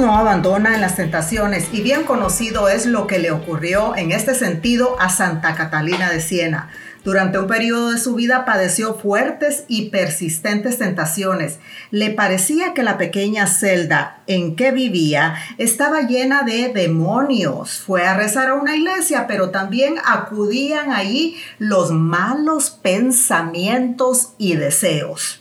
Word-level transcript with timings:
no 0.00 0.16
abandona 0.16 0.74
en 0.74 0.80
las 0.80 0.96
tentaciones 0.96 1.68
y 1.72 1.82
bien 1.82 2.04
conocido 2.04 2.68
es 2.68 2.86
lo 2.86 3.06
que 3.06 3.18
le 3.18 3.30
ocurrió 3.30 3.94
en 3.96 4.12
este 4.12 4.34
sentido 4.34 4.98
a 4.98 5.10
Santa 5.10 5.54
Catalina 5.54 6.10
de 6.10 6.20
Siena. 6.20 6.70
Durante 7.04 7.38
un 7.38 7.46
periodo 7.46 7.90
de 7.90 7.98
su 7.98 8.14
vida 8.14 8.44
padeció 8.44 8.94
fuertes 8.94 9.64
y 9.68 9.90
persistentes 9.90 10.78
tentaciones. 10.78 11.58
Le 11.90 12.10
parecía 12.10 12.74
que 12.74 12.82
la 12.82 12.98
pequeña 12.98 13.46
celda 13.46 14.22
en 14.26 14.56
que 14.56 14.70
vivía 14.70 15.34
estaba 15.58 16.02
llena 16.02 16.42
de 16.42 16.70
demonios. 16.72 17.80
Fue 17.80 18.06
a 18.06 18.14
rezar 18.14 18.48
a 18.48 18.54
una 18.54 18.76
iglesia, 18.76 19.26
pero 19.26 19.50
también 19.50 19.96
acudían 20.04 20.92
ahí 20.92 21.36
los 21.58 21.90
malos 21.90 22.70
pensamientos 22.70 24.34
y 24.38 24.56
deseos. 24.56 25.39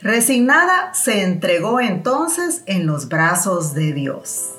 Resignada, 0.00 0.92
se 0.92 1.22
entregó 1.22 1.80
entonces 1.80 2.62
en 2.66 2.86
los 2.86 3.08
brazos 3.08 3.72
de 3.72 3.94
Dios. 3.94 4.52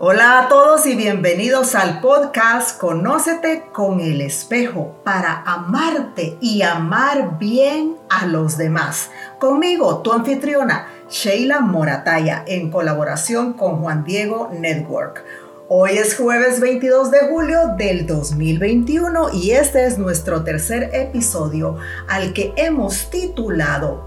Hola 0.00 0.40
a 0.40 0.48
todos 0.48 0.86
y 0.86 0.96
bienvenidos 0.96 1.76
al 1.76 2.00
podcast 2.00 2.80
Conócete 2.80 3.62
con 3.72 4.00
el 4.00 4.20
espejo 4.20 5.00
para 5.04 5.42
amarte 5.42 6.36
y 6.40 6.62
amar 6.62 7.38
bien 7.38 7.94
a 8.10 8.26
los 8.26 8.56
demás. 8.56 9.08
Conmigo, 9.38 9.98
tu 9.98 10.12
anfitriona, 10.12 10.88
Sheila 11.08 11.60
Morataya, 11.60 12.42
en 12.48 12.72
colaboración 12.72 13.52
con 13.52 13.80
Juan 13.82 14.02
Diego 14.02 14.50
Network. 14.52 15.24
Hoy 15.68 15.92
es 15.92 16.16
jueves 16.16 16.60
22 16.60 17.12
de 17.12 17.20
julio 17.28 17.76
del 17.78 18.04
2021 18.04 19.32
y 19.32 19.52
este 19.52 19.86
es 19.86 19.96
nuestro 19.96 20.42
tercer 20.42 20.90
episodio 20.92 21.76
al 22.08 22.32
que 22.32 22.52
hemos 22.56 23.08
titulado 23.10 24.04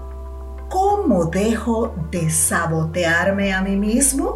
¿Cómo 0.68 1.24
dejo 1.24 1.94
de 2.10 2.28
sabotearme 2.28 3.54
a 3.54 3.62
mí 3.62 3.74
mismo? 3.74 4.34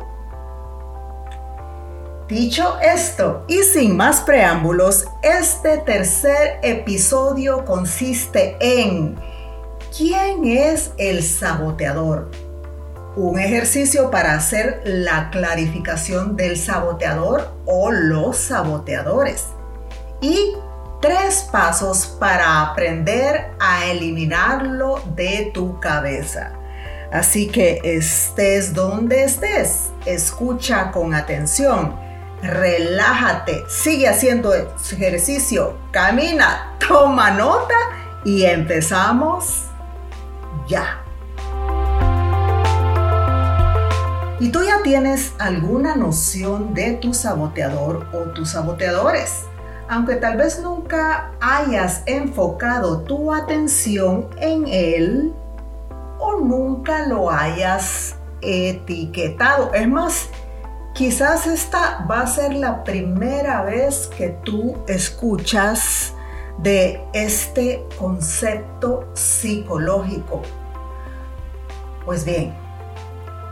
Dicho 2.26 2.78
esto, 2.80 3.44
y 3.48 3.58
sin 3.64 3.96
más 3.96 4.22
preámbulos, 4.22 5.04
este 5.22 5.76
tercer 5.78 6.58
episodio 6.62 7.66
consiste 7.66 8.56
en 8.60 9.16
¿quién 9.94 10.46
es 10.46 10.92
el 10.96 11.22
saboteador? 11.22 12.30
Un 13.16 13.38
ejercicio 13.38 14.10
para 14.10 14.34
hacer 14.34 14.82
la 14.84 15.30
clarificación 15.30 16.36
del 16.36 16.56
saboteador 16.56 17.52
o 17.66 17.90
los 17.90 18.36
saboteadores. 18.36 19.46
Y 20.20 20.54
tres 21.00 21.48
pasos 21.50 22.06
para 22.18 22.62
aprender 22.62 23.50
a 23.58 23.86
eliminarlo 23.86 25.02
de 25.14 25.50
tu 25.52 25.80
cabeza. 25.80 26.52
Así 27.12 27.48
que 27.48 27.80
estés 27.82 28.72
donde 28.72 29.24
estés, 29.24 29.88
escucha 30.06 30.92
con 30.92 31.14
atención 31.14 32.10
relájate, 32.42 33.64
sigue 33.68 34.08
haciendo 34.08 34.54
ejercicio, 34.54 35.76
camina, 35.90 36.76
toma 36.86 37.30
nota 37.30 37.74
y 38.24 38.44
empezamos 38.44 39.66
ya. 40.68 40.99
¿Y 44.40 44.48
tú 44.50 44.64
ya 44.64 44.82
tienes 44.82 45.34
alguna 45.38 45.94
noción 45.94 46.74
de 46.74 46.94
tu 46.94 47.14
saboteador 47.14 48.08
o 48.12 48.30
tus 48.30 48.50
saboteadores? 48.50 49.44
Aunque 49.88 50.16
tal 50.16 50.38
vez 50.38 50.60
nunca 50.60 51.32
hayas 51.40 52.02
enfocado 52.06 53.02
tu 53.02 53.32
atención 53.32 54.28
en 54.38 54.66
él 54.66 55.32
o 56.18 56.40
nunca 56.40 57.06
lo 57.06 57.30
hayas 57.30 58.16
etiquetado. 58.40 59.72
Es 59.74 59.86
más, 59.86 60.30
Quizás 60.92 61.46
esta 61.46 62.04
va 62.10 62.22
a 62.22 62.26
ser 62.26 62.52
la 62.52 62.82
primera 62.82 63.62
vez 63.62 64.10
que 64.18 64.30
tú 64.44 64.76
escuchas 64.88 66.12
de 66.58 67.02
este 67.14 67.86
concepto 67.96 69.08
psicológico. 69.14 70.42
Pues 72.04 72.24
bien, 72.24 72.54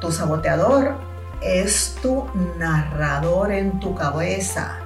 tu 0.00 0.12
saboteador 0.12 0.96
es 1.40 1.96
tu 2.02 2.26
narrador 2.58 3.52
en 3.52 3.80
tu 3.80 3.94
cabeza. 3.94 4.78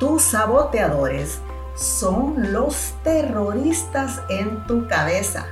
Tus 0.00 0.22
saboteadores 0.22 1.40
son 1.76 2.52
los 2.52 2.94
terroristas 3.02 4.20
en 4.28 4.64
tu 4.66 4.86
cabeza. 4.88 5.46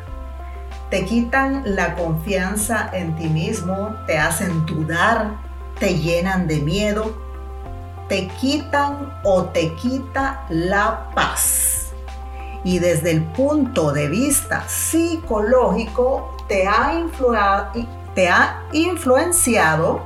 Te 0.90 1.04
quitan 1.04 1.62
la 1.64 1.94
confianza 1.94 2.90
en 2.92 3.16
ti 3.16 3.28
mismo, 3.28 3.94
te 4.06 4.18
hacen 4.18 4.66
dudar 4.66 5.52
te 5.82 5.98
llenan 5.98 6.46
de 6.46 6.60
miedo, 6.60 7.12
te 8.08 8.28
quitan 8.40 9.20
o 9.24 9.46
te 9.46 9.74
quita 9.74 10.46
la 10.48 11.10
paz. 11.12 11.92
Y 12.62 12.78
desde 12.78 13.10
el 13.10 13.24
punto 13.24 13.90
de 13.90 14.08
vista 14.08 14.62
psicológico, 14.68 16.36
te 16.46 16.68
ha, 16.68 16.92
te 18.14 18.28
ha 18.28 18.64
influenciado 18.72 20.02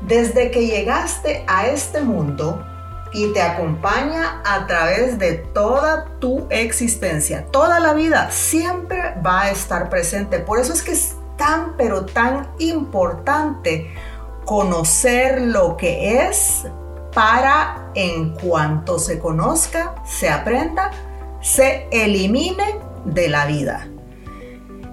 desde 0.00 0.50
que 0.50 0.66
llegaste 0.66 1.44
a 1.46 1.66
este 1.66 2.00
mundo 2.02 2.64
y 3.12 3.32
te 3.32 3.40
acompaña 3.40 4.42
a 4.44 4.66
través 4.66 5.18
de 5.18 5.34
toda 5.34 6.06
tu 6.18 6.46
existencia. 6.50 7.46
Toda 7.50 7.78
la 7.78 7.94
vida 7.94 8.30
siempre 8.30 9.14
va 9.24 9.42
a 9.42 9.50
estar 9.50 9.88
presente. 9.88 10.40
Por 10.40 10.58
eso 10.58 10.72
es 10.72 10.82
que 10.82 10.92
es 10.92 11.14
tan, 11.36 11.76
pero 11.76 12.04
tan 12.04 12.48
importante 12.58 13.94
conocer 14.44 15.40
lo 15.40 15.76
que 15.76 16.26
es 16.26 16.66
para 17.14 17.90
en 17.94 18.34
cuanto 18.34 18.98
se 18.98 19.20
conozca, 19.20 19.94
se 20.04 20.28
aprenda, 20.28 20.90
se 21.40 21.86
elimine 21.92 22.80
de 23.04 23.28
la 23.28 23.46
vida. 23.46 23.86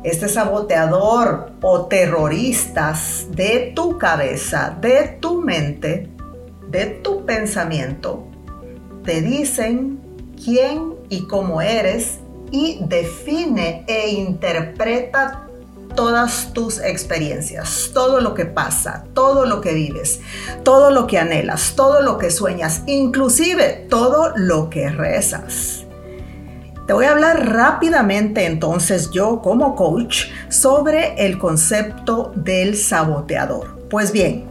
Este 0.03 0.27
saboteador 0.27 1.51
o 1.61 1.85
terroristas 1.85 3.27
de 3.29 3.71
tu 3.75 3.99
cabeza, 3.99 4.75
de 4.81 5.17
tu 5.19 5.41
mente, 5.41 6.09
de 6.69 6.85
tu 6.87 7.23
pensamiento, 7.25 8.25
te 9.03 9.21
dicen 9.21 9.99
quién 10.43 10.95
y 11.09 11.27
cómo 11.27 11.61
eres 11.61 12.19
y 12.49 12.79
define 12.81 13.83
e 13.87 14.09
interpreta 14.09 15.47
todas 15.95 16.51
tus 16.53 16.79
experiencias, 16.79 17.91
todo 17.93 18.21
lo 18.21 18.33
que 18.33 18.45
pasa, 18.45 19.03
todo 19.13 19.45
lo 19.45 19.61
que 19.61 19.73
vives, 19.73 20.21
todo 20.63 20.89
lo 20.89 21.05
que 21.05 21.19
anhelas, 21.19 21.73
todo 21.75 22.01
lo 22.01 22.17
que 22.17 22.31
sueñas, 22.31 22.83
inclusive 22.87 23.85
todo 23.89 24.31
lo 24.35 24.69
que 24.69 24.89
rezas. 24.89 25.85
Te 26.91 26.95
voy 26.95 27.05
a 27.05 27.11
hablar 27.11 27.49
rápidamente 27.49 28.45
entonces 28.45 29.11
yo 29.11 29.41
como 29.41 29.77
coach 29.77 30.25
sobre 30.49 31.25
el 31.25 31.37
concepto 31.37 32.33
del 32.35 32.75
saboteador. 32.75 33.87
Pues 33.89 34.11
bien, 34.11 34.43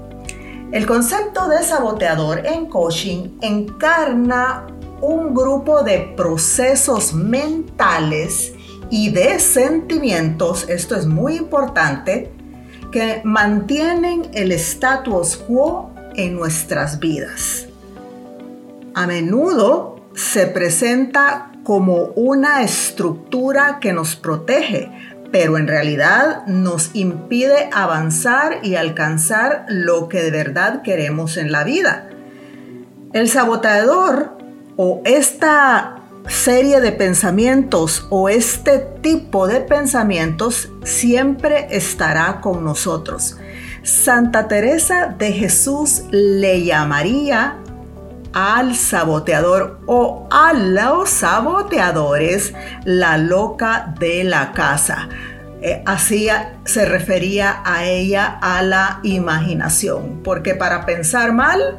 el 0.73 0.87
concepto 0.87 1.49
de 1.49 1.63
saboteador 1.63 2.47
en 2.47 2.65
coaching 2.65 3.37
encarna 3.43 4.67
un 5.03 5.35
grupo 5.35 5.83
de 5.83 6.15
procesos 6.17 7.13
mentales 7.13 8.55
y 8.89 9.11
de 9.11 9.39
sentimientos, 9.39 10.67
esto 10.71 10.97
es 10.97 11.05
muy 11.05 11.37
importante, 11.37 12.33
que 12.91 13.21
mantienen 13.23 14.31
el 14.33 14.53
status 14.53 15.37
quo 15.37 15.91
en 16.15 16.37
nuestras 16.37 17.01
vidas. 17.01 17.67
A 18.95 19.07
menudo 19.07 19.97
se 20.15 20.47
presenta 20.47 21.50
como 21.65 22.05
una 22.17 22.63
estructura 22.63 23.79
que 23.81 23.93
nos 23.93 24.17
protege, 24.17 24.91
pero 25.31 25.59
en 25.59 25.69
realidad 25.69 26.47
nos 26.47 26.91
impide 26.95 27.71
avanzar 27.73 28.59
y 28.63 28.77
alcanzar 28.77 29.67
lo 29.69 30.09
que 30.09 30.23
de 30.23 30.31
verdad 30.31 30.83
queremos 30.83 31.37
en 31.37 31.53
la 31.53 31.65
vida. 31.65 32.09
El 33.13 33.29
saboteador 33.29 34.39
o 34.77 35.03
esta 35.05 35.97
serie 36.29 36.81
de 36.81 36.93
pensamientos 36.93 38.07
o 38.11 38.29
este 38.29 38.79
tipo 39.03 39.47
de 39.47 39.61
pensamientos 39.61 40.71
siempre 40.85 41.67
estará 41.71 42.41
con 42.41 42.65
nosotros. 42.65 43.37
Santa 43.83 44.47
Teresa 44.47 45.15
de 45.19 45.33
Jesús 45.33 46.03
le 46.11 46.65
llamaría 46.65 47.59
al 48.33 48.77
saboteador 48.77 49.81
o 49.87 50.29
a 50.31 50.53
los 50.53 51.11
saboteadores 51.11 52.55
la 52.85 53.19
loca 53.19 53.95
de 53.99 54.25
la 54.25 54.53
casa. 54.53 55.09
Eh, 55.63 55.83
así 55.85 56.29
se 56.65 56.87
refería 56.87 57.63
a 57.65 57.85
ella 57.85 58.39
a 58.41 58.63
la 58.63 59.01
imaginación, 59.03 60.21
porque 60.25 60.55
para 60.55 60.87
pensar 60.87 61.33
mal 61.33 61.79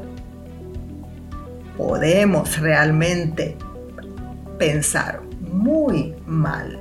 podemos 1.77 2.59
realmente 2.59 3.57
pensar 4.59 5.21
muy 5.39 6.13
mal. 6.27 6.77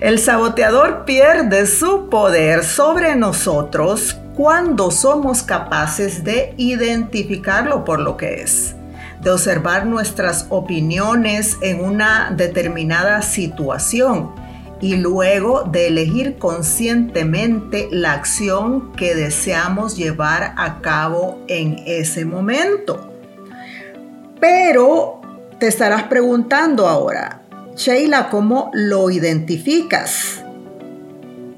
El 0.00 0.18
saboteador 0.18 1.04
pierde 1.04 1.66
su 1.66 2.10
poder 2.10 2.64
sobre 2.64 3.16
nosotros 3.16 4.18
cuando 4.36 4.90
somos 4.90 5.42
capaces 5.42 6.24
de 6.24 6.54
identificarlo 6.56 7.84
por 7.84 8.00
lo 8.00 8.16
que 8.16 8.42
es, 8.42 8.74
de 9.20 9.30
observar 9.30 9.86
nuestras 9.86 10.46
opiniones 10.48 11.58
en 11.60 11.84
una 11.84 12.32
determinada 12.34 13.22
situación 13.22 14.32
y 14.80 14.96
luego 14.96 15.62
de 15.62 15.86
elegir 15.86 16.38
conscientemente 16.38 17.88
la 17.92 18.12
acción 18.12 18.92
que 18.92 19.14
deseamos 19.14 19.96
llevar 19.96 20.54
a 20.56 20.80
cabo 20.80 21.38
en 21.46 21.80
ese 21.86 22.24
momento. 22.24 23.12
Pero 24.40 25.20
te 25.60 25.68
estarás 25.68 26.04
preguntando 26.04 26.88
ahora, 26.88 27.42
Sheila, 27.76 28.28
¿cómo 28.28 28.70
lo 28.74 29.08
identificas? 29.10 30.42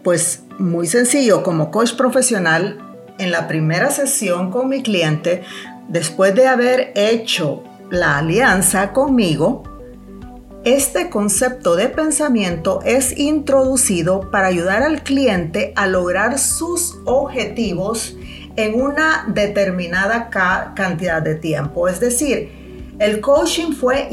Pues 0.02 0.43
muy 0.58 0.86
sencillo, 0.86 1.42
como 1.42 1.70
coach 1.70 1.94
profesional, 1.94 2.78
en 3.18 3.30
la 3.30 3.46
primera 3.48 3.90
sesión 3.90 4.50
con 4.50 4.68
mi 4.68 4.82
cliente, 4.82 5.42
después 5.88 6.34
de 6.34 6.46
haber 6.46 6.92
hecho 6.94 7.62
la 7.90 8.18
alianza 8.18 8.92
conmigo, 8.92 9.62
este 10.64 11.10
concepto 11.10 11.76
de 11.76 11.88
pensamiento 11.88 12.80
es 12.84 13.18
introducido 13.18 14.30
para 14.30 14.46
ayudar 14.46 14.82
al 14.82 15.02
cliente 15.02 15.74
a 15.76 15.86
lograr 15.86 16.38
sus 16.38 16.96
objetivos 17.04 18.16
en 18.56 18.80
una 18.80 19.26
determinada 19.28 20.30
cantidad 20.74 21.20
de 21.20 21.34
tiempo. 21.34 21.86
Es 21.86 22.00
decir, 22.00 22.50
el 22.98 23.20
coaching 23.20 23.72
fue 23.72 24.08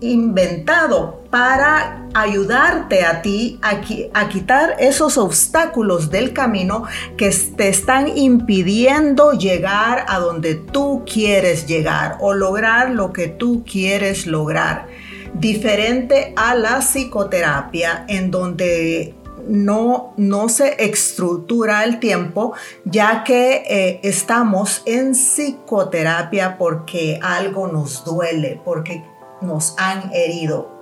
inventado 0.00 1.22
para 1.36 2.08
ayudarte 2.14 3.04
a 3.04 3.20
ti 3.20 3.60
a, 3.60 4.28
quitar 4.30 4.76
esos 4.78 5.18
obstáculos 5.18 6.08
del 6.10 6.32
camino 6.32 6.84
que 7.18 7.28
te 7.28 7.68
están 7.68 8.16
impidiendo 8.16 9.32
llegar 9.32 10.06
a 10.08 10.18
donde 10.18 10.54
tú 10.54 11.02
quieres 11.04 11.66
llegar 11.66 12.16
o 12.20 12.32
lograr 12.32 12.92
lo 12.92 13.12
que 13.12 13.28
tú 13.28 13.64
quieres 13.70 14.26
lograr. 14.26 14.86
Diferente 15.34 16.32
a 16.36 16.54
la 16.54 16.78
psicoterapia 16.78 18.06
en 18.08 18.30
donde 18.30 19.14
no, 19.46 20.14
se 20.48 20.82
estructura 20.82 21.84
el 21.84 22.00
tiempo, 22.00 22.54
ya 22.86 23.24
que 23.24 23.62
eh, 23.68 24.00
estamos 24.02 24.80
en 24.86 25.12
psicoterapia 25.12 26.56
porque 26.56 27.20
algo 27.22 27.68
nos 27.68 28.06
duele, 28.06 28.58
porque 28.64 29.04
nos 29.42 29.74
han 29.76 30.10
herido, 30.14 30.75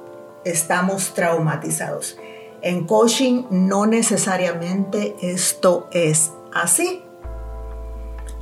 estamos 0.44 1.14
traumatizados. 1.14 2.18
En 2.62 2.86
coaching 2.86 3.44
no 3.50 3.86
necesariamente 3.86 5.16
esto 5.20 5.88
es 5.90 6.32
así. 6.52 7.04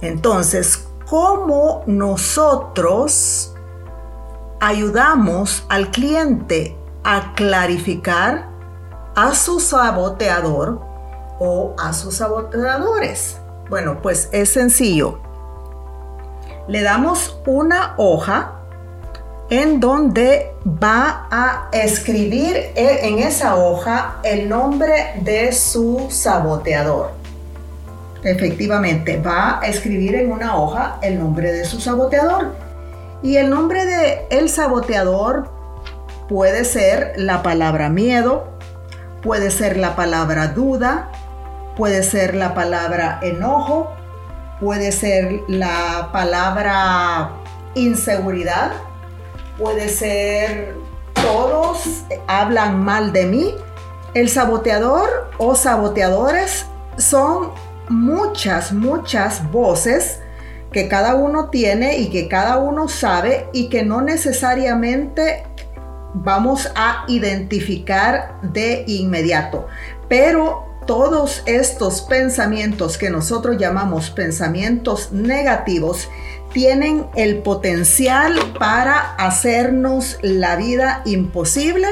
Entonces, 0.01 0.87
¿cómo 1.09 1.83
nosotros 1.87 3.55
ayudamos 4.61 5.65
al 5.69 5.91
cliente 5.91 6.77
a 7.05 7.35
clarificar 7.35 8.49
a 9.17 9.35
su 9.35 9.59
saboteador 9.61 10.81
o 11.39 11.75
a 11.79 11.93
sus 11.93 12.17
saboteadores? 12.17 13.41
Bueno, 13.69 14.01
pues 14.03 14.29
es 14.33 14.51
sencillo. 14.51 15.21
Le 16.69 16.83
damos 16.83 17.41
una 17.47 17.95
hoja 17.97 18.62
en 19.53 19.81
donde 19.81 20.51
va 20.65 21.27
a 21.31 21.69
escribir 21.73 22.57
e, 22.57 23.07
en 23.07 23.19
esa 23.19 23.57
hoja 23.57 24.17
el 24.23 24.49
nombre 24.49 25.13
de 25.21 25.53
su 25.53 26.07
saboteador. 26.09 27.11
Efectivamente, 28.25 29.21
va 29.21 29.61
a 29.61 29.67
escribir 29.67 30.15
en 30.15 30.33
una 30.33 30.57
hoja 30.57 30.97
el 31.03 31.19
nombre 31.19 31.53
de 31.53 31.67
su 31.67 31.83
saboteador. 31.83 32.55
Y 33.23 33.37
el 33.37 33.51
nombre 33.51 33.85
de 33.85 34.27
el 34.31 34.49
saboteador 34.49 35.51
puede 36.31 36.65
ser 36.65 37.13
la 37.17 37.43
palabra 37.43 37.91
miedo, 37.91 38.53
Puede 39.23 39.53
ser 39.53 39.77
la 39.77 39.95
palabra 39.95 40.49
duda, 40.49 41.13
puede 41.77 42.03
ser 42.03 42.35
la 42.35 42.55
palabra 42.55 43.21
enojo, 43.23 43.93
puede 44.59 44.91
ser 44.91 45.43
la 45.47 46.09
palabra 46.13 47.31
inseguridad, 47.77 48.73
puede 49.59 49.89
ser 49.89 50.75
todos 51.15 52.05
hablan 52.27 52.83
mal 52.83 53.13
de 53.13 53.27
mí. 53.27 53.55
El 54.15 54.29
saboteador 54.29 55.31
o 55.39 55.55
saboteadores 55.55 56.67
son 56.99 57.53
muchas, 57.89 58.73
muchas 58.73 59.51
voces 59.51 60.21
que 60.73 60.89
cada 60.89 61.15
uno 61.15 61.51
tiene 61.51 61.99
y 61.99 62.11
que 62.11 62.29
cada 62.29 62.59
uno 62.59 62.89
sabe 62.89 63.47
y 63.53 63.69
que 63.69 63.85
no 63.85 64.01
necesariamente 64.01 65.45
vamos 66.15 66.71
a 66.75 67.05
identificar 67.09 68.41
de 68.43 68.85
inmediato. 68.87 69.67
Pero 70.09 70.72
todos 70.87 71.43
estos 71.47 72.03
pensamientos 72.03 72.99
que 72.99 73.11
nosotros 73.11 73.57
llamamos 73.59 74.11
pensamientos 74.11 75.13
negativos 75.13 76.09
tienen 76.53 77.07
el 77.15 77.39
potencial 77.39 78.35
para 78.59 79.15
hacernos 79.17 80.19
la 80.23 80.57
vida 80.57 81.03
imposible 81.05 81.89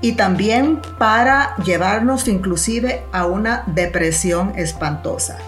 y 0.00 0.12
también 0.12 0.82
para 0.98 1.56
llevarnos 1.64 2.28
inclusive 2.28 3.02
a 3.12 3.26
una 3.26 3.64
depresión 3.66 4.52
espantosa. 4.56 5.38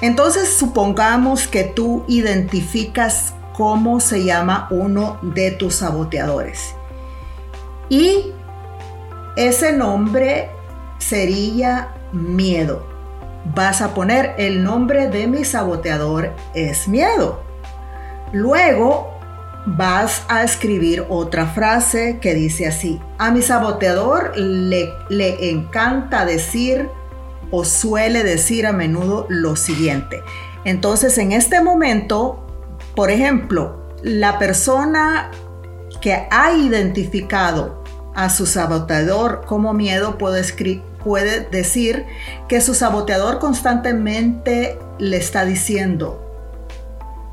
Entonces 0.00 0.48
supongamos 0.54 1.48
que 1.48 1.64
tú 1.64 2.04
identificas 2.08 3.34
cómo 3.56 4.00
se 4.00 4.24
llama 4.24 4.68
uno 4.70 5.18
de 5.22 5.50
tus 5.50 5.76
saboteadores 5.76 6.74
y 7.88 8.32
ese 9.36 9.72
nombre 9.72 10.50
sería 11.08 11.94
miedo. 12.12 12.86
Vas 13.54 13.82
a 13.82 13.92
poner 13.92 14.34
el 14.38 14.64
nombre 14.64 15.08
de 15.08 15.26
mi 15.26 15.44
saboteador 15.44 16.32
es 16.54 16.88
miedo. 16.88 17.42
Luego 18.32 19.12
vas 19.66 20.22
a 20.28 20.42
escribir 20.42 21.04
otra 21.08 21.46
frase 21.46 22.18
que 22.20 22.34
dice 22.34 22.66
así, 22.66 23.00
a 23.18 23.30
mi 23.30 23.42
saboteador 23.42 24.36
le, 24.36 24.92
le 25.10 25.50
encanta 25.50 26.24
decir 26.24 26.88
o 27.50 27.64
suele 27.64 28.24
decir 28.24 28.66
a 28.66 28.72
menudo 28.72 29.26
lo 29.28 29.56
siguiente. 29.56 30.22
Entonces 30.64 31.18
en 31.18 31.32
este 31.32 31.62
momento, 31.62 32.46
por 32.96 33.10
ejemplo, 33.10 33.84
la 34.02 34.38
persona 34.38 35.30
que 36.00 36.26
ha 36.30 36.52
identificado 36.52 37.84
a 38.14 38.30
su 38.30 38.46
saboteador 38.46 39.44
como 39.46 39.74
miedo 39.74 40.18
puede, 40.18 40.40
puede 41.04 41.40
decir 41.40 42.06
que 42.48 42.60
su 42.60 42.74
saboteador 42.74 43.38
constantemente 43.38 44.78
le 44.98 45.18
está 45.18 45.44
diciendo, 45.44 46.20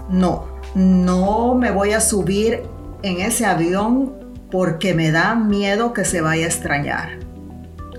no, 0.09 0.45
no 0.75 1.55
me 1.55 1.71
voy 1.71 1.93
a 1.93 2.01
subir 2.01 2.63
en 3.01 3.21
ese 3.21 3.45
avión 3.45 4.13
porque 4.51 4.93
me 4.93 5.11
da 5.11 5.35
miedo 5.35 5.93
que 5.93 6.05
se 6.05 6.21
vaya 6.21 6.45
a 6.45 6.49
extrañar 6.49 7.19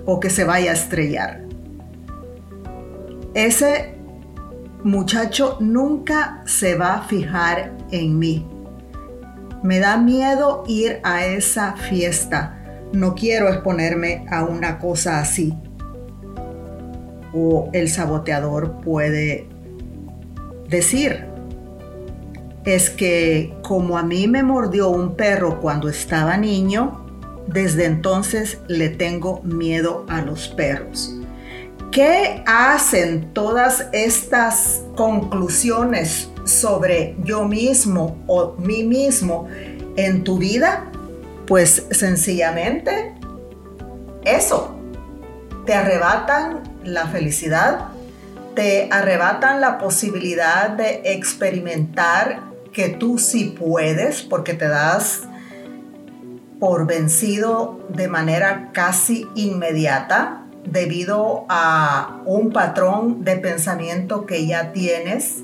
o 0.05 0.21
que 0.21 0.31
se 0.31 0.45
vaya 0.45 0.71
a 0.71 0.75
estrellar. 0.75 1.43
Ese 3.35 3.95
muchacho 4.85 5.57
nunca 5.61 6.43
se 6.45 6.77
va 6.77 6.95
a 6.95 7.03
fijar 7.03 7.73
en 7.91 8.19
mí. 8.19 8.47
Me 9.63 9.79
da 9.79 9.97
miedo 9.97 10.65
ir 10.67 11.01
a 11.05 11.25
esa 11.25 11.75
fiesta. 11.77 12.62
No 12.93 13.15
quiero 13.15 13.49
exponerme 13.49 14.27
a 14.31 14.45
una 14.45 14.79
cosa 14.79 15.21
así. 15.21 15.55
O 17.33 17.71
el 17.73 17.89
saboteador 17.89 18.81
puede 18.81 19.49
decir, 20.69 21.27
es 22.65 22.91
que 22.91 23.55
como 23.63 23.99
a 23.99 24.03
mí 24.03 24.29
me 24.29 24.43
mordió 24.43 24.89
un 24.91 25.17
perro 25.17 25.61
cuando 25.61 25.89
estaba 25.89 26.37
niño, 26.37 27.07
desde 27.47 27.87
entonces 27.87 28.59
le 28.69 28.89
tengo 28.89 29.43
miedo 29.43 30.05
a 30.09 30.23
los 30.23 30.49
perros. 30.49 31.15
¿Qué 31.91 32.43
hacen 32.47 33.33
todas 33.35 33.89
estas 33.93 34.83
conclusiones 34.97 36.31
sobre 36.45 37.17
yo 37.25 37.47
mismo 37.47 38.17
o 38.27 38.55
mí 38.59 38.85
mismo 38.85 39.47
en 39.97 40.25
tu 40.25 40.39
vida? 40.39 40.92
Pues 41.53 41.87
sencillamente 41.91 43.13
eso. 44.25 44.75
Te 45.67 45.75
arrebatan 45.75 46.63
la 46.83 47.09
felicidad, 47.09 47.89
te 48.55 48.89
arrebatan 48.91 49.61
la 49.61 49.77
posibilidad 49.77 50.71
de 50.71 51.03
experimentar 51.13 52.41
que 52.73 52.89
tú 52.89 53.19
sí 53.19 53.55
puedes 53.59 54.23
porque 54.23 54.55
te 54.55 54.67
das 54.67 55.25
por 56.59 56.87
vencido 56.87 57.87
de 57.91 58.09
manera 58.09 58.71
casi 58.73 59.29
inmediata 59.35 60.47
debido 60.65 61.45
a 61.51 62.23
un 62.25 62.51
patrón 62.51 63.25
de 63.25 63.37
pensamiento 63.37 64.25
que 64.25 64.47
ya 64.47 64.73
tienes 64.73 65.43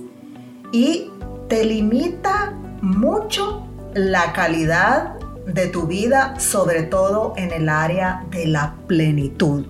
y 0.72 1.10
te 1.50 1.66
limita 1.66 2.54
mucho 2.80 3.68
la 3.92 4.32
calidad 4.32 5.17
de 5.48 5.66
tu 5.66 5.86
vida, 5.86 6.38
sobre 6.38 6.82
todo 6.82 7.32
en 7.36 7.52
el 7.52 7.68
área 7.68 8.24
de 8.30 8.46
la 8.46 8.74
plenitud. 8.86 9.66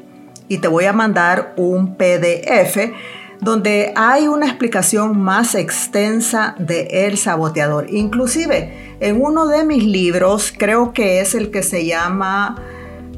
y 0.48 0.58
te 0.58 0.68
voy 0.68 0.84
a 0.84 0.92
mandar 0.92 1.54
un 1.56 1.96
PDF 1.96 2.92
donde 3.40 3.92
hay 3.96 4.28
una 4.28 4.46
explicación 4.46 5.18
más 5.18 5.54
extensa 5.54 6.54
de 6.58 7.06
el 7.06 7.18
saboteador. 7.18 7.90
Inclusive 7.90 8.96
en 9.00 9.20
uno 9.20 9.46
de 9.46 9.64
mis 9.64 9.84
libros, 9.84 10.52
creo 10.56 10.92
que 10.92 11.20
es 11.20 11.34
el 11.34 11.50
que 11.50 11.62
se 11.62 11.84
llama 11.84 12.56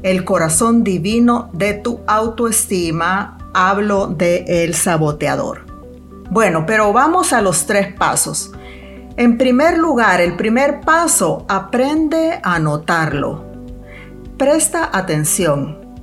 El 0.01 0.25
corazón 0.25 0.83
divino 0.83 1.49
de 1.53 1.75
tu 1.75 1.99
autoestima, 2.07 3.37
hablo 3.53 4.07
de 4.07 4.63
el 4.63 4.73
saboteador. 4.73 5.65
Bueno, 6.31 6.65
pero 6.65 6.91
vamos 6.91 7.33
a 7.33 7.41
los 7.41 7.67
tres 7.67 7.93
pasos. 7.93 8.51
En 9.17 9.37
primer 9.37 9.77
lugar, 9.77 10.21
el 10.21 10.35
primer 10.35 10.81
paso, 10.81 11.45
aprende 11.47 12.39
a 12.41 12.59
notarlo. 12.59 13.44
Presta 14.37 14.89
atención. 14.91 15.95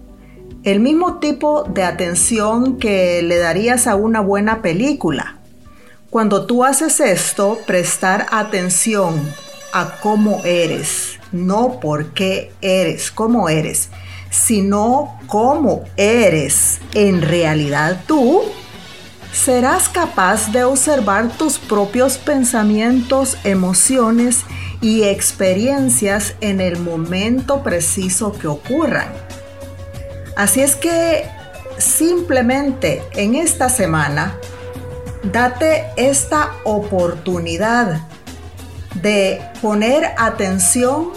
El 0.65 0.81
mismo 0.81 1.19
tipo 1.19 1.65
de 1.65 1.83
atención 1.83 2.79
que 2.79 3.21
le 3.21 3.37
darías 3.37 3.87
a 3.87 3.95
una 3.95 4.21
buena 4.21 4.63
película. 4.63 5.37
Cuando 6.09 6.47
tú 6.47 6.65
haces 6.65 7.01
esto, 7.01 7.59
prestar 7.67 8.25
atención 8.31 9.21
a 9.75 9.99
cómo 10.01 10.41
eres, 10.47 11.19
no 11.31 11.79
por 11.79 12.15
qué 12.15 12.53
eres, 12.63 13.11
cómo 13.11 13.51
eres, 13.51 13.91
sino 14.31 15.21
cómo 15.27 15.85
eres 15.99 16.81
en 16.95 17.21
realidad 17.21 18.01
tú, 18.07 18.41
serás 19.31 19.91
capaz 19.91 20.51
de 20.53 20.65
observar 20.65 21.29
tus 21.37 21.59
propios 21.59 22.17
pensamientos, 22.17 23.37
emociones 23.45 24.47
y 24.83 25.05
experiencias 25.05 26.35
en 26.43 26.61
el 26.61 26.79
momento 26.79 27.63
preciso 27.63 28.33
que 28.33 28.49
ocurran. 28.49 29.09
Así 30.37 30.61
es 30.61 30.75
que 30.75 31.25
simplemente 31.79 33.03
en 33.13 33.37
esta 33.37 33.71
semana, 33.71 34.37
date 35.23 35.87
esta 35.97 36.51
oportunidad 36.65 38.03
de 38.97 39.41
poner 39.63 40.13
atención 40.19 41.13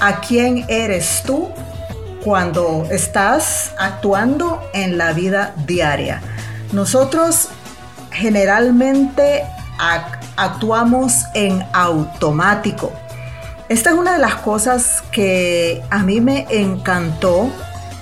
a 0.00 0.20
quién 0.20 0.64
eres 0.68 1.22
tú 1.24 1.48
cuando 2.22 2.86
estás 2.90 3.72
actuando 3.78 4.62
en 4.74 4.98
la 4.98 5.12
vida 5.12 5.54
diaria. 5.66 6.20
Nosotros 6.72 7.48
generalmente 8.10 9.44
en 11.34 11.64
automático. 11.72 12.92
Esta 13.68 13.90
es 13.90 13.96
una 13.96 14.14
de 14.14 14.18
las 14.18 14.36
cosas 14.36 15.02
que 15.12 15.82
a 15.90 15.98
mí 15.98 16.20
me 16.20 16.46
encantó 16.48 17.50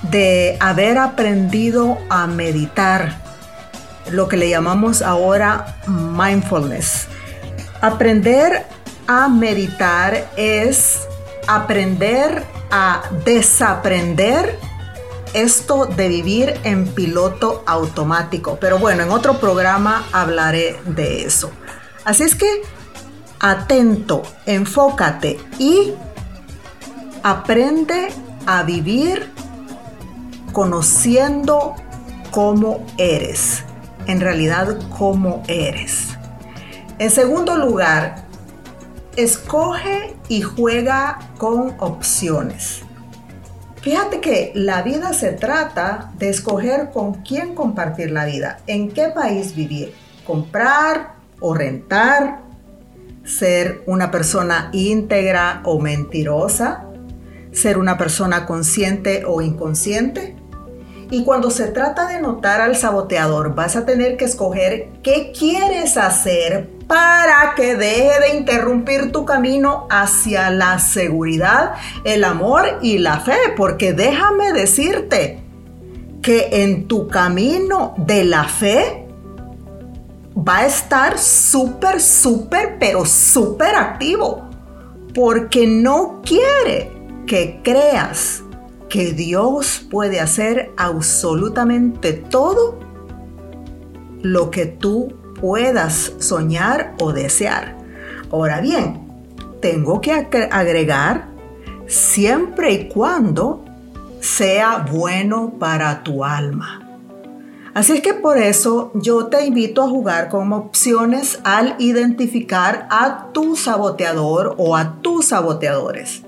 de 0.03 0.55
haber 0.59 0.97
aprendido 0.97 1.97
a 2.09 2.27
meditar, 2.27 3.17
lo 4.11 4.27
que 4.27 4.37
le 4.37 4.49
llamamos 4.49 5.01
ahora 5.01 5.75
mindfulness. 5.87 7.07
Aprender 7.81 8.65
a 9.07 9.27
meditar 9.27 10.29
es 10.37 11.07
aprender 11.47 12.43
a 12.71 13.01
desaprender 13.25 14.57
esto 15.33 15.85
de 15.85 16.07
vivir 16.07 16.59
en 16.63 16.87
piloto 16.87 17.63
automático. 17.65 18.57
Pero 18.59 18.79
bueno, 18.79 19.03
en 19.03 19.11
otro 19.11 19.39
programa 19.39 20.05
hablaré 20.11 20.79
de 20.85 21.25
eso. 21.25 21.51
Así 22.07 22.23
es 22.23 22.35
que 22.35 22.61
atento, 23.41 24.23
enfócate 24.45 25.41
y 25.59 25.91
aprende 27.21 28.07
a 28.45 28.63
vivir 28.63 29.29
conociendo 30.53 31.75
cómo 32.31 32.85
eres. 32.97 33.65
En 34.05 34.21
realidad, 34.21 34.79
cómo 34.97 35.43
eres. 35.49 36.07
En 36.97 37.11
segundo 37.11 37.57
lugar, 37.57 38.23
escoge 39.17 40.15
y 40.29 40.43
juega 40.43 41.19
con 41.37 41.75
opciones. 41.77 42.83
Fíjate 43.81 44.21
que 44.21 44.53
la 44.55 44.81
vida 44.81 45.11
se 45.11 45.33
trata 45.33 46.13
de 46.17 46.29
escoger 46.29 46.89
con 46.91 47.15
quién 47.15 47.53
compartir 47.53 48.11
la 48.11 48.23
vida, 48.23 48.59
en 48.65 48.93
qué 48.93 49.09
país 49.09 49.53
vivir, 49.53 49.93
comprar 50.25 51.16
o 51.39 51.53
rentar, 51.53 52.41
ser 53.23 53.83
una 53.85 54.09
persona 54.11 54.69
íntegra 54.73 55.61
o 55.65 55.79
mentirosa, 55.79 56.85
ser 57.51 57.77
una 57.77 57.97
persona 57.97 58.45
consciente 58.45 59.23
o 59.25 59.41
inconsciente. 59.41 60.35
Y 61.09 61.23
cuando 61.23 61.51
se 61.51 61.67
trata 61.67 62.07
de 62.07 62.21
notar 62.21 62.59
al 62.59 62.75
saboteador, 62.75 63.55
vas 63.55 63.75
a 63.75 63.85
tener 63.85 64.17
que 64.17 64.25
escoger 64.25 64.89
qué 65.03 65.31
quieres 65.37 65.97
hacer 65.97 66.69
para 66.87 67.53
que 67.55 67.75
deje 67.75 68.19
de 68.19 68.37
interrumpir 68.37 69.11
tu 69.11 69.25
camino 69.25 69.87
hacia 69.89 70.49
la 70.49 70.79
seguridad, 70.79 71.73
el 72.03 72.23
amor 72.23 72.79
y 72.81 72.97
la 72.97 73.19
fe. 73.21 73.37
Porque 73.55 73.93
déjame 73.93 74.51
decirte 74.51 75.39
que 76.21 76.63
en 76.63 76.87
tu 76.87 77.07
camino 77.07 77.93
de 77.97 78.25
la 78.25 78.43
fe 78.43 79.06
va 80.37 80.59
a 80.59 80.65
estar 80.65 81.17
súper, 81.17 81.99
súper, 81.99 82.77
pero 82.79 83.05
súper 83.05 83.75
activo. 83.75 84.49
Porque 85.13 85.65
no 85.65 86.21
quiere 86.23 86.91
que 87.25 87.61
creas 87.63 88.43
que 88.89 89.13
Dios 89.13 89.85
puede 89.89 90.19
hacer 90.19 90.71
absolutamente 90.77 92.13
todo 92.13 92.79
lo 94.21 94.51
que 94.51 94.65
tú 94.65 95.13
puedas 95.39 96.13
soñar 96.19 96.93
o 96.99 97.11
desear. 97.11 97.77
Ahora 98.31 98.61
bien, 98.61 99.07
tengo 99.61 100.01
que 100.01 100.11
agregar 100.51 101.27
siempre 101.87 102.71
y 102.73 102.87
cuando 102.87 103.65
sea 104.19 104.85
bueno 104.91 105.53
para 105.59 106.03
tu 106.03 106.23
alma. 106.23 106.86
Así 107.77 107.93
es 107.93 108.01
que 108.01 108.15
por 108.15 108.39
eso 108.39 108.89
yo 108.95 109.27
te 109.27 109.45
invito 109.45 109.83
a 109.83 109.87
jugar 109.87 110.29
con 110.29 110.51
opciones 110.51 111.39
al 111.43 111.75
identificar 111.77 112.87
a 112.89 113.27
tu 113.33 113.55
saboteador 113.55 114.55
o 114.57 114.75
a 114.75 114.95
tus 115.03 115.27
saboteadores. 115.27 116.23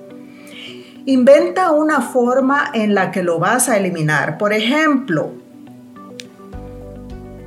Inventa 1.08 1.72
una 1.72 2.01
forma 2.01 2.70
en 2.75 2.94
la 2.94 3.10
que 3.10 3.24
lo 3.24 3.39
vas 3.39 3.68
a 3.68 3.77
eliminar. 3.77 4.38
Por 4.38 4.53
ejemplo, 4.53 5.32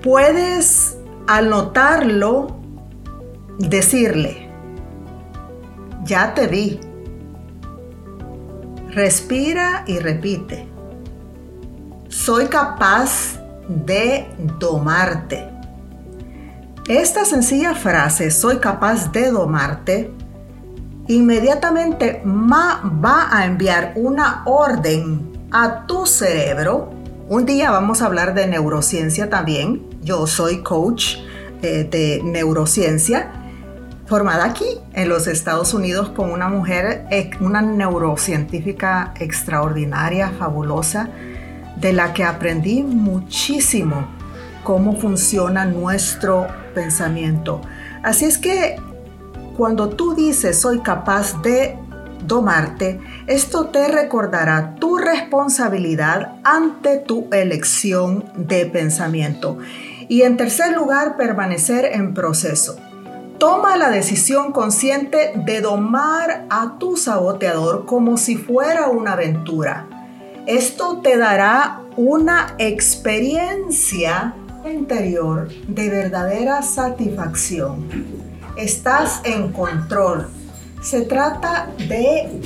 puedes 0.02 0.99
al 1.28 1.49
notarlo, 1.49 2.56
decirle, 3.61 4.49
ya 6.02 6.35
te 6.35 6.49
vi. 6.49 6.80
Respira 8.88 9.85
y 9.87 10.00
repite. 10.00 10.66
soy 12.09 12.47
capaz 12.47 13.41
de 13.69 14.26
domarte. 14.59 15.49
Esta 16.88 17.25
sencilla 17.25 17.75
frase, 17.75 18.31
soy 18.31 18.59
capaz 18.59 19.12
de 19.12 19.31
domarte, 19.31 20.11
inmediatamente 21.09 22.23
va 22.25 23.28
a 23.31 23.47
enviar 23.47 23.92
una 23.97 24.42
orden 24.47 25.49
a 25.50 25.87
tu 25.87 26.07
cerebro. 26.07 26.90
Un 27.28 27.47
día 27.47 27.71
vamos 27.71 28.02
a 28.02 28.07
hablar 28.07 28.35
de 28.35 28.47
neurociencia 28.47 29.31
también. 29.31 29.87
Yo 30.02 30.26
soy 30.26 30.62
coach 30.62 31.16
eh, 31.62 31.88
de 31.90 32.21
neurociencia 32.25 33.31
formada 34.07 34.45
aquí 34.45 34.66
en 34.92 35.09
los 35.09 35.26
Estados 35.26 35.73
Unidos 35.73 36.11
con 36.11 36.33
una 36.33 36.49
mujer, 36.49 37.07
una 37.40 37.62
neurocientífica 37.62 39.14
extraordinaria, 39.19 40.33
fabulosa, 40.38 41.09
de 41.76 41.92
la 41.92 42.12
que 42.12 42.24
aprendí 42.24 42.82
muchísimo 42.82 44.06
cómo 44.64 44.96
funciona 44.96 45.64
nuestro 45.64 46.46
pensamiento. 46.74 47.60
Así 48.02 48.24
es 48.24 48.38
que 48.38 48.76
cuando 49.56 49.90
tú 49.90 50.14
dices 50.14 50.60
soy 50.60 50.80
capaz 50.80 51.42
de 51.42 51.78
domarte, 52.26 53.00
esto 53.26 53.66
te 53.66 53.88
recordará 53.88 54.76
tu 54.76 54.96
responsabilidad 54.96 56.36
ante 56.44 56.98
tu 56.98 57.28
elección 57.32 58.24
de 58.36 58.66
pensamiento. 58.66 59.58
Y 60.08 60.22
en 60.22 60.36
tercer 60.36 60.74
lugar, 60.74 61.16
permanecer 61.16 61.84
en 61.86 62.14
proceso. 62.14 62.76
Toma 63.38 63.76
la 63.76 63.90
decisión 63.90 64.52
consciente 64.52 65.32
de 65.34 65.60
domar 65.60 66.46
a 66.48 66.78
tu 66.78 66.96
saboteador 66.96 67.86
como 67.86 68.16
si 68.16 68.36
fuera 68.36 68.88
una 68.88 69.14
aventura. 69.14 69.88
Esto 70.46 70.99
te 70.99 71.16
dará 71.16 71.82
una 71.96 72.56
experiencia 72.58 74.34
interior 74.64 75.49
de 75.68 75.88
verdadera 75.88 76.62
satisfacción. 76.62 77.87
Estás 78.56 79.20
en 79.22 79.52
control. 79.52 80.28
Se 80.82 81.02
trata 81.02 81.68
de 81.88 82.40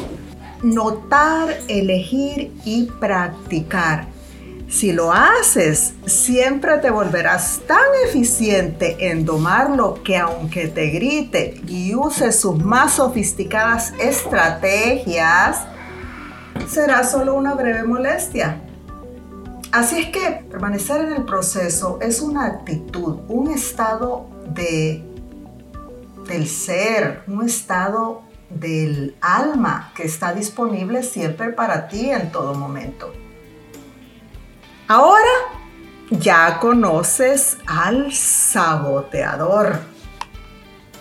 notar, 0.63 1.57
elegir 1.69 2.53
y 2.67 2.85
practicar. 3.01 4.09
Si 4.69 4.93
lo 4.93 5.11
haces, 5.11 5.95
siempre 6.05 6.77
te 6.79 6.91
volverás 6.91 7.61
tan 7.67 7.79
eficiente 8.07 9.09
en 9.09 9.25
domarlo 9.25 10.03
que 10.03 10.19
aunque 10.19 10.69
te 10.69 10.89
grite 10.89 11.63
y 11.67 11.95
use 11.95 12.31
sus 12.33 12.63
más 12.63 12.95
sofisticadas 12.95 13.95
estrategias, 13.99 15.63
será 16.69 17.05
solo 17.05 17.35
una 17.35 17.55
breve 17.55 17.83
molestia. 17.85 18.61
Así 19.73 19.99
es 19.99 20.09
que 20.09 20.45
permanecer 20.51 21.03
en 21.03 21.13
el 21.13 21.25
proceso 21.25 21.99
es 22.01 22.21
una 22.21 22.47
actitud, 22.47 23.19
un 23.29 23.51
estado 23.51 24.29
de, 24.49 25.05
del 26.27 26.49
ser, 26.49 27.23
un 27.27 27.45
estado 27.45 28.23
del 28.49 29.17
alma 29.21 29.93
que 29.95 30.05
está 30.05 30.33
disponible 30.33 31.03
siempre 31.03 31.51
para 31.51 31.89
ti 31.89 32.11
en 32.11 32.31
todo 32.31 32.55
momento. 32.55 33.13
Ahora 34.89 35.31
ya 36.11 36.59
conoces 36.61 37.59
al 37.67 38.13
saboteador. 38.13 39.81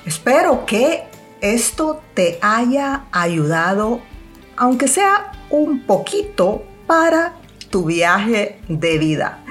Espero 0.05 0.65
que 0.65 1.03
esto 1.41 2.01
te 2.13 2.39
haya 2.41 3.05
ayudado, 3.11 4.01
aunque 4.57 4.87
sea 4.87 5.31
un 5.49 5.85
poquito, 5.85 6.63
para 6.87 7.33
tu 7.69 7.85
viaje 7.85 8.59
de 8.67 8.97
vida. 8.97 9.43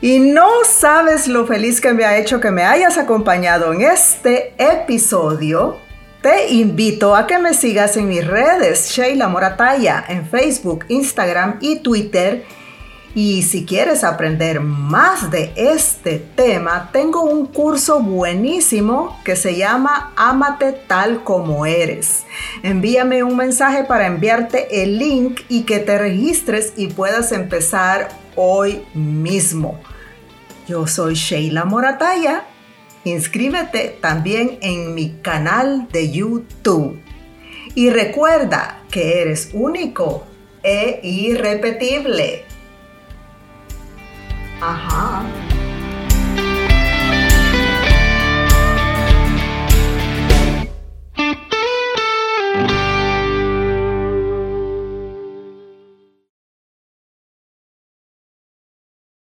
Y 0.00 0.18
no 0.18 0.48
sabes 0.64 1.28
lo 1.28 1.46
feliz 1.46 1.80
que 1.80 1.92
me 1.92 2.04
ha 2.04 2.18
hecho 2.18 2.40
que 2.40 2.50
me 2.50 2.64
hayas 2.64 2.98
acompañado 2.98 3.72
en 3.72 3.82
este 3.82 4.54
episodio. 4.58 5.76
Te 6.22 6.52
invito 6.52 7.14
a 7.14 7.26
que 7.26 7.38
me 7.38 7.54
sigas 7.54 7.96
en 7.96 8.08
mis 8.08 8.26
redes, 8.26 8.90
Sheila 8.90 9.28
Morataya, 9.28 10.04
en 10.08 10.26
Facebook, 10.26 10.84
Instagram 10.88 11.58
y 11.60 11.80
Twitter 11.80 12.44
y 13.14 13.42
si 13.42 13.66
quieres 13.66 14.04
aprender 14.04 14.60
más 14.60 15.30
de 15.30 15.52
este 15.54 16.18
tema, 16.18 16.90
tengo 16.92 17.22
un 17.22 17.46
curso 17.46 18.00
buenísimo 18.00 19.18
que 19.22 19.36
se 19.36 19.56
llama 19.56 20.12
Amate 20.16 20.72
tal 20.72 21.22
como 21.22 21.66
eres. 21.66 22.24
Envíame 22.62 23.22
un 23.22 23.36
mensaje 23.36 23.84
para 23.84 24.06
enviarte 24.06 24.82
el 24.82 24.98
link 24.98 25.42
y 25.50 25.64
que 25.64 25.78
te 25.78 25.98
registres 25.98 26.72
y 26.76 26.86
puedas 26.86 27.32
empezar 27.32 28.08
hoy 28.34 28.82
mismo. 28.94 29.78
Yo 30.66 30.86
soy 30.86 31.14
Sheila 31.14 31.66
Morataya. 31.66 32.44
Inscríbete 33.04 33.98
también 34.00 34.58
en 34.62 34.94
mi 34.94 35.10
canal 35.20 35.86
de 35.92 36.10
YouTube. 36.10 36.98
Y 37.74 37.90
recuerda 37.90 38.80
que 38.90 39.20
eres 39.20 39.50
único 39.52 40.24
e 40.62 41.00
irrepetible. 41.02 42.44
Aha. 44.62 45.41